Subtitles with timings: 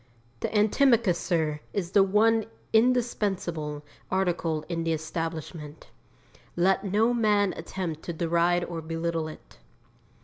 [0.39, 5.91] The antimacassar is the one indispensable article in the establishment.
[6.55, 9.59] Let no man attempt to deride or belittle it.